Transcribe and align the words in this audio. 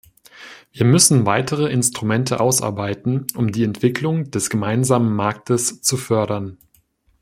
Wir 0.71 0.83
müssen 0.87 1.27
weitere 1.27 1.67
Instrumente 1.71 2.39
ausarbeiten, 2.39 3.27
um 3.35 3.51
die 3.51 3.63
Entwicklung 3.63 4.31
des 4.31 4.49
Gemeinsamen 4.49 5.13
Marktes 5.15 5.83
zu 5.83 5.95
fördern. 5.95 6.57